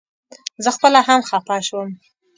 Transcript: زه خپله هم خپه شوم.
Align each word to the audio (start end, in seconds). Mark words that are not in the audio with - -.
زه 0.63 0.69
خپله 0.75 0.99
هم 1.07 1.19
خپه 1.29 1.57
شوم. 1.67 1.89